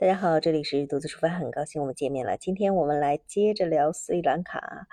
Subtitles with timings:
[0.00, 2.36] 大家好，这里是独自出发，很高兴我们见面了。
[2.38, 4.86] 今天我们来接着聊斯里兰卡。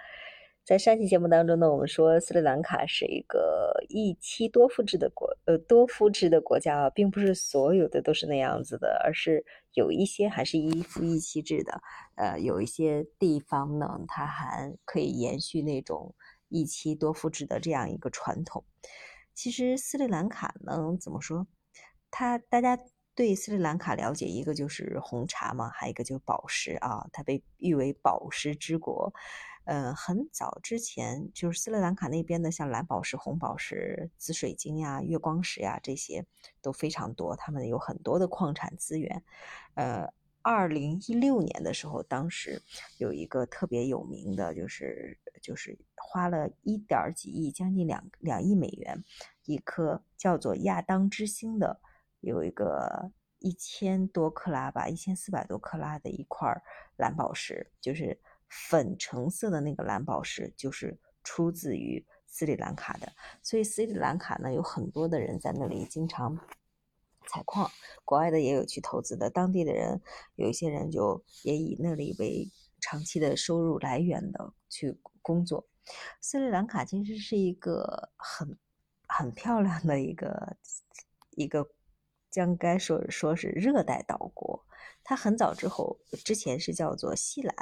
[0.66, 11.80] 在上期节目当中呢，我们说斯里兰卡是一个一妻多夫制的国，呃，多夫制的国家啊，并不是所有的都是那样子的，而是有一些还是一夫一妻制的。
[12.16, 16.16] 呃，有一些地方呢，它还可以延续那种
[16.50, 18.66] 一妻多夫制的这样一个传统。
[19.36, 21.46] 其实斯里兰卡呢，怎么说？
[22.10, 22.80] 它大家。
[23.16, 29.14] 对斯里兰卡了解，一个就是红茶嘛，还有一个就是宝石啊，它被誉为宝石之国。
[29.64, 36.26] 呃，很早之前，就是斯里兰卡那边的，像蓝宝石、红宝石、紫水晶呀、月光石呀，这些
[36.62, 39.24] 都非常多，他们有很多的矿产资源。
[39.74, 42.62] 呃，二零一六年的时候，当时
[43.00, 49.04] 有一个特别有名的，就是就是花了一点几亿，将近两两亿美元，
[49.46, 51.80] 一颗叫做亚当之星的。
[52.26, 56.52] 有一个一千多克拉吧，一千四百多克拉的一块
[56.98, 63.14] 蓝宝石，就是粉橙色的那个蓝宝石，就是出自于斯里兰卡的。
[63.44, 66.36] 所以斯里兰卡呢，有很多的人在那里经常
[67.28, 67.70] 采矿，
[68.04, 70.02] 国外的也有去投资的，当地的人
[70.34, 75.68] 有一些人就也以那里为长期的收入来源的去工作。
[76.22, 78.58] 斯里兰卡其实是一个很
[79.08, 80.58] 很漂亮的一个
[81.36, 81.70] 一个。
[82.36, 84.66] 将该说说是热带岛国，
[85.06, 87.56] 它很早之后之前是叫做西兰，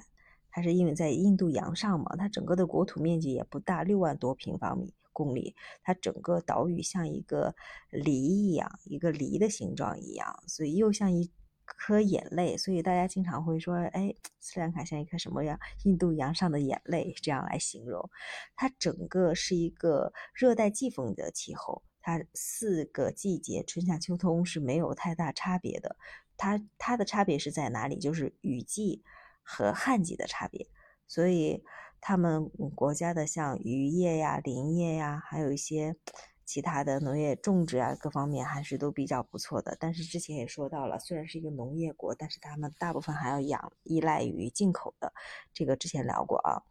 [0.49, 7.53] 它是因为在印度洋上嘛，它整个的国土面积也不大，六万多平方米公里，它整个岛屿像一个
[7.91, 11.31] 梨一样，一个梨的形状一样，所以又像一
[11.65, 15.59] 颗眼泪，所以大家经常会说，哎，斯里兰卡像一颗什么样？
[15.83, 18.09] 印度洋上的眼泪这样来形容，
[18.55, 21.83] 它整个是一个热带季风的气候。
[22.03, 25.95] 它四个季节，春夏秋冬是没有太大差别的。
[26.37, 27.97] 它它的差别是在哪里？
[27.97, 29.01] 就是雨季
[29.41, 30.67] 和旱季的差别。
[31.07, 31.63] 所以
[32.01, 35.95] 他们国家的像渔业呀、林业呀，还有一些
[36.43, 39.77] 其他的农业种植啊，各方面还是都比较不错的。
[39.79, 45.13] 但是之前也说到了，虽然是一个农业国，但是他们大部分还要养依赖于进口的。
[45.53, 46.63] 这个之前聊过啊。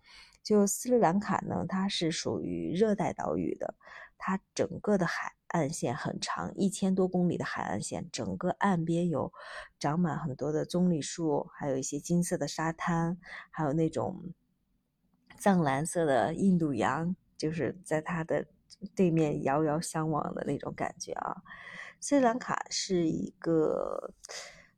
[0.42, 3.75] 就斯里兰卡呢，它是属于热带岛屿的。
[4.25, 9.33] 它整个的海岸线很长，一千多公里的海岸线，整个岸边有
[9.81, 13.19] 长满很多的棕榈树，还有一些金色的沙滩，
[13.50, 14.33] 还有那种
[15.37, 18.47] 藏蓝色的印度洋，就是在它的
[18.94, 21.43] 对面遥遥相望的那种感觉啊。
[21.99, 24.15] 斯里兰卡是一个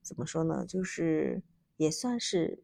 [0.01, 0.65] 怎么说呢？
[0.67, 1.43] 就是
[1.77, 2.63] 也算是。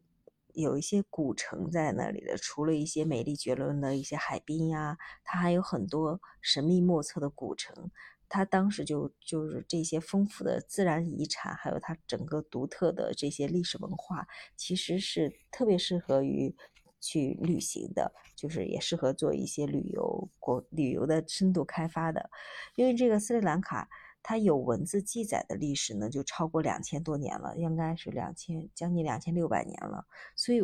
[0.53, 7.89] 有一些古城在那里的，除了一些美丽绝伦的一些海滨呀，它还有很多神秘莫测的古城。
[8.27, 16.55] 它当时就就是这些丰富的自然遗产，还有它整个独特的这些历史文化，其实是特别适合于
[16.99, 22.29] 去旅行的，就是也适合做一些旅游国旅游的深度开发的，
[22.75, 23.89] 因为这个斯里兰卡。
[24.23, 30.05] 它有文字记载的历史呢，就超过两千多年了，应该是两千将近两千六百年了。
[30.35, 30.61] 所以，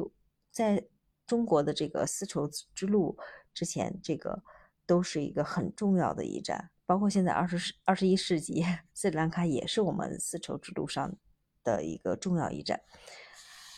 [0.51, 0.85] 在
[1.25, 3.17] 中国的这个丝绸之路
[3.53, 4.43] 之前，这个
[4.85, 6.69] 都是一个很重要的一站。
[6.85, 8.63] 包括现在二十世二十一世纪，
[8.93, 11.15] 斯里兰卡也是我们丝绸之路上
[11.63, 12.81] 的一个重要一站。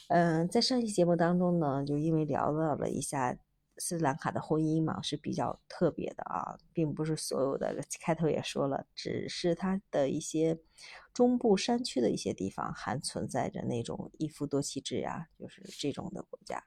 [0.09, 3.37] 嗯，在上期节目当中呢，就因为聊到了一下。
[3.79, 10.59] 斯里兰卡的婚姻嘛是比较特别的啊，并不是所有的开头也说了，只是它的一些
[11.13, 16.63] 中部山区的一些地方还存在着那种一夫多妻制呀，就是这种的国家。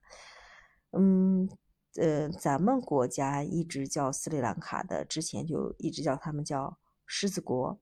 [0.92, 1.48] 嗯，
[1.96, 7.78] 呃，咱们国家一直叫斯里兰卡的，之前就一直叫他们叫狮子国。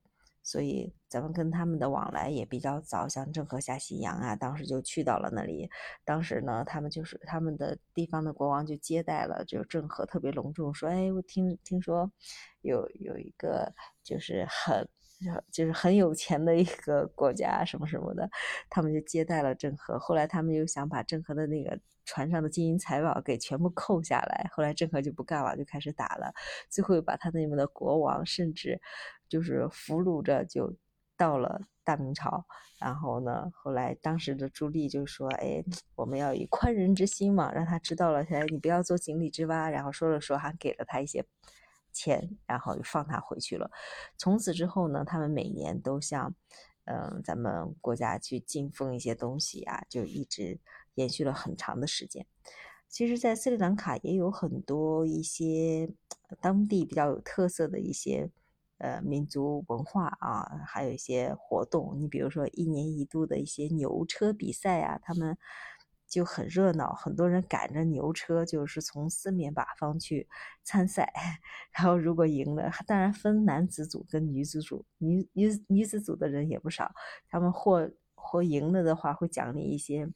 [0.50, 5.70] 所以咱们跟他们的往来也比较早，像郑和下西洋啊，当时就去到了那里。
[6.04, 12.10] 当时呢，他们就是他们的地方的国王就接待了，就郑和特别隆重说：“哎，我听听说
[12.62, 13.72] 有有一个
[14.02, 14.88] 就是很
[15.52, 18.28] 就是很有钱的一个国家什么什么的，
[18.68, 20.00] 他们就接待了郑和。
[20.00, 26.34] 后来他们又想把郑和的那个船上的金银财宝给全部扣下来，后来郑和就不干了，就开始打了，
[26.68, 28.80] 最后把他那边的国王甚至。
[29.30, 30.74] 就是俘虏着就
[31.16, 32.44] 到了大明朝，
[32.78, 41.24] 然后呢，后来当时的朱棣就说：“哎，我们要以宽仁之心嘛，让他知道了，哎，你不要做井底之蛙。”然后说了说，还给了他一些
[41.92, 43.70] 钱，然后就放他回去了。
[44.18, 46.34] 从此之后呢，他们每年都向
[46.84, 50.58] 嗯咱们国家去进奉一些东西啊，就一直
[50.94, 52.26] 延续了很长的时间。
[52.88, 55.88] 其实，在斯里兰卡也有很多一些
[56.40, 58.30] 当地比较有特色的一些。
[58.80, 61.94] 呃民族文化啊，还有一些活动。
[61.98, 65.38] 你比如说一年一度的一些牛车比赛啊，他们
[66.08, 70.28] 就很热闹，很多人赶着牛车，就是从四面八方去
[70.64, 71.12] 参赛。
[71.72, 76.92] 然后如果赢了，当然分男子组跟女子组，女女女子组的人也不少，
[77.28, 80.08] 他们获获赢了的话，会奖励一些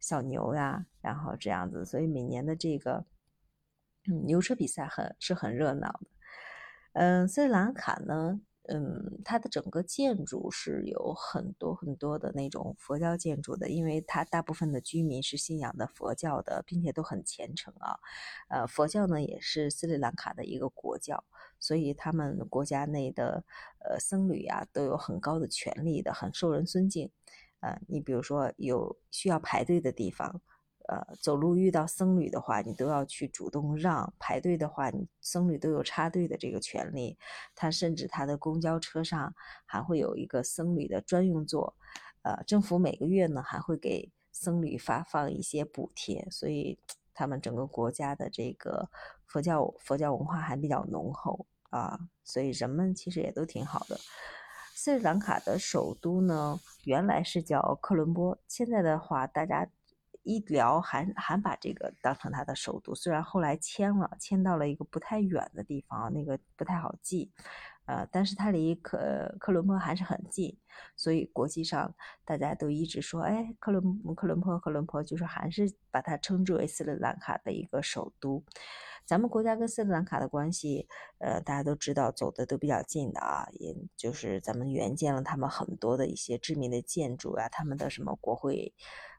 [0.00, 1.84] 小牛呀，然后这样子。
[1.84, 3.04] 所以每年的这个。
[4.06, 6.06] 嗯，牛车比赛很是很热闹的。
[6.94, 17.98] 嗯，斯里兰卡呢，嗯，它的整个建筑是有很多很多的那种佛教建筑的，因为它大部分的居民是信仰的佛教的，并且都很虔诚啊。
[18.48, 21.24] 呃，佛教呢也是斯里兰卡的一个国教，
[21.58, 23.44] 所以他们国家内的
[23.80, 27.10] 呃僧侣啊都有很高的权力的，很受人尊敬。
[27.58, 30.40] 呃，你比如说有需要排队的地方。
[30.86, 37.16] 呃，走路遇到僧侣的话，你都要去主动让；排队的话，你僧侣都有插队的这个权利。
[37.54, 39.34] 他甚至他的公交车上
[39.64, 41.74] 还会有一个僧侣的专用座。
[42.20, 46.78] 呃，政府每个月呢还会给僧侣发放一些补贴，所以
[47.14, 48.90] 他们整个国家的这个
[49.24, 53.98] 佛教佛教文化还比较浓厚啊，所以人们其实也都挺好的。
[54.74, 59.66] 斯里兰卡的首都呢，原来是叫科伦坡，现在的话大家。
[60.24, 67.30] 医疗还还把这个当成他的首都，虽然后来迁了，迁到了一个不太远的地方，那个不太好记，
[67.86, 70.58] 呃，但是它离克克伦坡还是很近，
[70.96, 71.94] 所以国际上
[72.24, 78.42] 大家都一直说，哎，克伦克伦坡克伦坡，就是还是把它称之为斯里兰卡的一个首都。
[79.04, 80.88] 咱们国家跟斯里兰卡的关系，
[81.18, 88.72] 呃，大家都知道走的都比较近的啊，也就是咱们援建了他们很多的一些知名的建筑啊，他们的什么国会。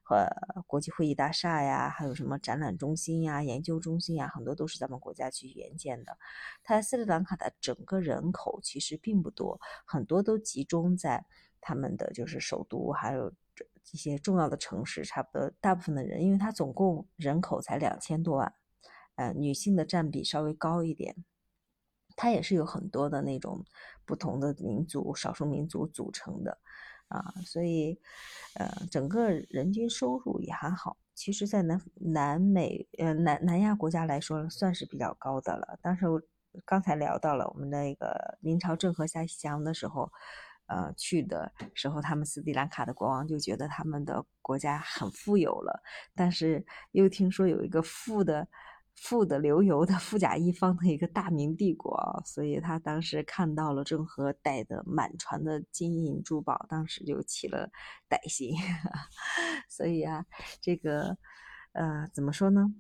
[0.08, 0.28] 和
[0.68, 6.16] 国际会议大厦呀，还有什么展览中心呀、研究中心呀，很多都是咱们国家去援建的。
[6.64, 11.26] 它斯里兰卡的整个人口其实并不多，很多都集中在
[11.60, 13.34] 他们的就是首都，还有
[13.92, 15.04] 一些重要的城市。
[15.04, 18.54] 差不多大部分的人，因为它总共人口才两千多万，
[19.16, 21.16] 呃，女性的占比稍微高一点。
[22.16, 23.66] 它也是有很多的那种
[24.06, 26.60] 不同的民族、少数民族组成的。
[27.08, 28.00] 啊，所以，
[28.56, 30.98] 呃，整个人均收入也还好。
[31.14, 35.78] 其实，在南南美，呃，南南亚国家来说，算是比较高的了。
[35.82, 36.06] 当时
[36.66, 40.12] 刚才聊到了我们那个明朝郑和下西洋的时候，
[40.68, 45.82] 呃，去的时候，他们斯里兰卡的国王就觉得他们的国家很富有了，
[46.16, 48.48] 但是又听说有一个富的。
[48.96, 57.70] 富的流油的富甲一方的一个大明帝国，所以他当时看到了郑和带的满船的金银珠宝，当时就起了
[58.10, 58.56] 歹心。
[59.70, 60.26] 所以啊，
[60.62, 61.18] 这个
[61.74, 62.74] 呃，怎么说呢？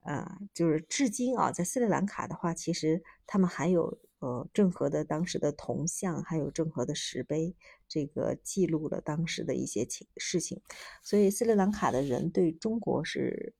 [0.00, 7.54] 呃，就是至今啊，在斯里兰卡的话，其实他们还有呃郑和的当时的铜像，还有郑和的石碑，
[7.88, 10.60] 这个记录了当时的一些情事情。
[11.02, 13.54] 所以斯里兰卡的人对中国是。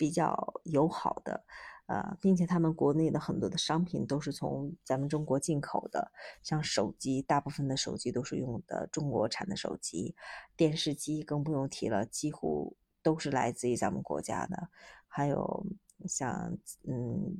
[0.00, 1.44] 比较友好的，
[1.84, 6.10] 呃，并且他们国内的很多的商品都是从咱们中国进口的，
[6.42, 10.14] 像手机，大部分的手机都是用的中国产的手机，
[10.56, 14.70] 电视机更不用提了，几乎都是来自于咱们国家的。
[15.06, 15.66] 还有
[16.06, 16.56] 像
[16.88, 17.36] 嗯，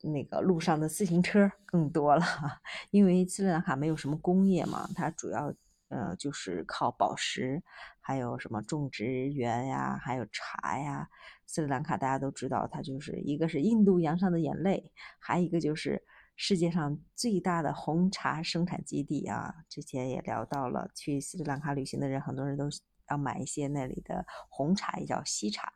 [0.00, 2.24] 那个路上的自行车更多了，
[2.90, 5.52] 因为斯里兰卡没有什么工业嘛，它主要
[5.92, 7.62] 呃就是靠宝石，
[8.00, 11.08] 还有什么种植园呀，还有茶呀。
[11.46, 16.02] 斯里兰卡大家都知道，它就是一个是印度洋上的眼泪，还有一个就是
[16.34, 19.54] 世界上最大的红茶生产基地啊。
[19.68, 22.70] 之前也聊到了，去斯里兰卡旅行的人，很多人都
[23.10, 25.70] 要买一些那里的红茶，也叫西茶，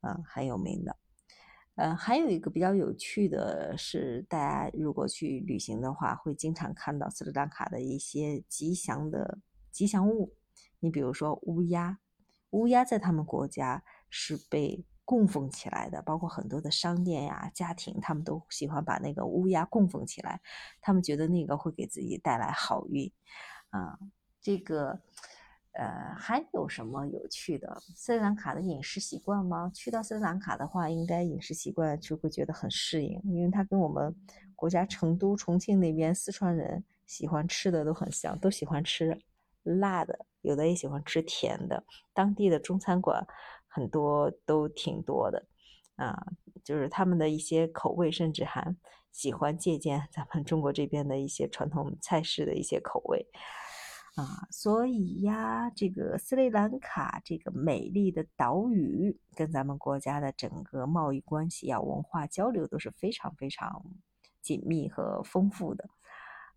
[0.00, 0.96] 嗯，很有名的。
[1.76, 9.38] 呃，还有一个比较有趣的是，大家如果去旅行的话，会经常看到斯里兰卡的一些吉祥的
[9.70, 10.34] 吉祥物。
[10.80, 11.98] 你比如说乌鸦，
[12.50, 20.40] 乌鸦在他们国家是被供奉起来的，包括很多的商店呀、家庭，他们都喜欢把那个乌鸦供奉起来，
[20.80, 23.12] 他们觉得那个会给自己带来好运
[23.68, 23.98] 啊。
[24.40, 25.02] 这个，
[25.78, 29.70] 呃，还有什么有趣的斯里兰卡的饮食习惯吗？
[29.74, 34.14] 去到斯里兰卡的话，应该饮食习惯就会觉得很适应，因为它跟我们
[34.54, 39.18] 国家成都、重庆那边四川人喜欢吃的都很像，都喜欢吃
[39.62, 43.26] 辣的，有的也喜欢吃甜的，当地的中餐馆。
[43.68, 45.46] 很多都挺多的，
[45.96, 46.16] 啊，
[46.64, 48.74] 就是他们的一些口味，甚至还
[49.12, 53.26] 喜欢借鉴咱们中国这边的一些传统菜式的一些口味，
[54.16, 63.84] 啊，所以呀，这个斯里兰卡这个美丽的岛屿，跟咱们国家的整个贸易关系啊、文化交流都是非常非常
[64.40, 65.90] 紧密和丰富的，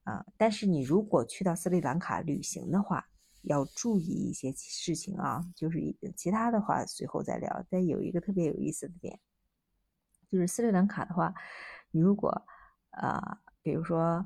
[0.04, 0.26] 啊。
[0.38, 3.06] 但是你如果去到斯里兰卡旅行的话，
[3.42, 5.80] 要注意一些事情啊，就是
[6.16, 7.66] 其他的话随后再聊。
[7.70, 9.20] 但有一个特别有意思的点，
[10.32, 11.34] 就是斯里兰卡的话，
[11.92, 12.30] 你如果
[12.92, 14.26] 啊，比如说，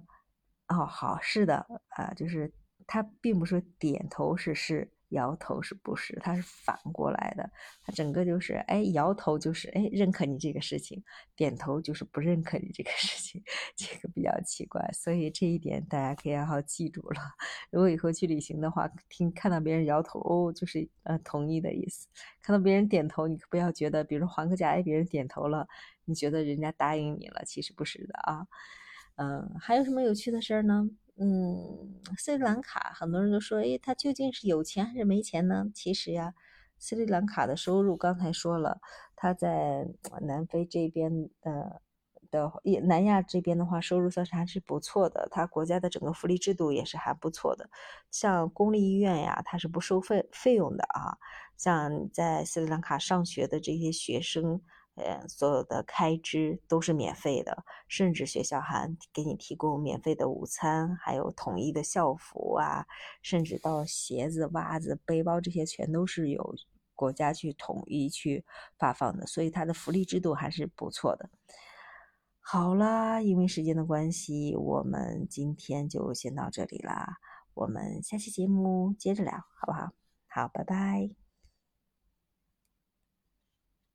[0.67, 2.53] 哦，好，是的，啊，就是
[2.87, 4.91] 他并不是点头是是。
[5.13, 6.19] 摇头是不是？
[6.23, 7.47] 他是反过来的，
[7.83, 11.03] 他整个就是，哎，摇头就是哎认可你这个事情，
[11.35, 13.43] 点头就是不认可你这个事情，
[13.77, 17.21] 这个比较奇怪，所以这一点大家可以好好记住了。
[17.69, 22.07] 如果以后去旅行的话，听看到别人摇头，哦，就是呃同意的意思；
[22.41, 25.67] 看到别人点头，你可不要觉得，比如说还个价，哎，别人点头了，
[26.05, 28.47] 你觉得人家答应你了，其实不是的啊。
[29.17, 30.89] 嗯，还有什么有趣的事儿呢？
[31.17, 35.65] 嗯，斯里兰卡很多人都说，诶，他究竟是有钱还是没钱呢？
[35.73, 36.33] 其实呀，
[36.79, 38.81] 斯里兰卡的收入刚才说了，
[39.15, 39.87] 他在
[40.21, 41.81] 南非这边的
[42.31, 42.51] 的
[42.87, 45.27] 南亚这边的话，收入算是还是不错的。
[45.29, 47.69] 他国家的整个福利制度也是还不错的，
[48.09, 51.17] 像公立医院呀，它是不收费费用的啊。
[51.57, 54.61] 像在斯里兰卡上学的这些学生。
[54.95, 62.85] 呃，所有的开支都是免费的，甚至学校还给你提供免费的午餐，还有统一的校服啊，
[63.21, 66.55] 甚至到鞋子、袜子、背包这些全都是由
[66.93, 68.45] 国家去统一去
[68.77, 71.29] 发放的，所以它的福利制度还是不错的。
[72.39, 77.17] 好啦，因为时间的关系，我们今天就先到这里啦，
[77.55, 79.91] 我们下期节目接着聊，好不好？
[80.27, 81.22] 好，拜拜。